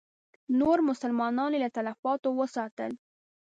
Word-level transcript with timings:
نور 0.59 0.77
مسلمانان 0.89 1.51
یې 1.55 1.59
له 1.65 1.69
تلفاتو 1.77 2.29
وساتل. 2.39 2.91